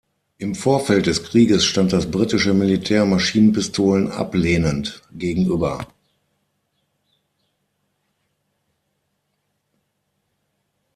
[0.39, 5.85] Im Vorfeld des Krieges stand das britische Militär Maschinenpistolen ablehnend gegenüber.